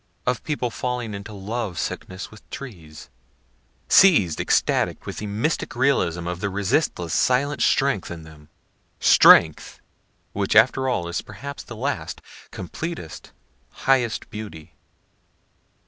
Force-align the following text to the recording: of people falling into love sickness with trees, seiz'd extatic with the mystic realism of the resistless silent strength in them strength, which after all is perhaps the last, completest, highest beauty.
of 0.25 0.43
people 0.43 0.71
falling 0.71 1.13
into 1.13 1.31
love 1.31 1.77
sickness 1.77 2.31
with 2.31 2.49
trees, 2.49 3.11
seiz'd 3.87 4.39
extatic 4.41 5.05
with 5.05 5.17
the 5.17 5.27
mystic 5.27 5.75
realism 5.75 6.25
of 6.25 6.39
the 6.39 6.49
resistless 6.49 7.13
silent 7.13 7.61
strength 7.61 8.09
in 8.09 8.23
them 8.23 8.49
strength, 8.99 9.79
which 10.33 10.55
after 10.55 10.89
all 10.89 11.07
is 11.07 11.21
perhaps 11.21 11.61
the 11.61 11.75
last, 11.75 12.19
completest, 12.49 13.31
highest 13.85 14.27
beauty. 14.31 14.73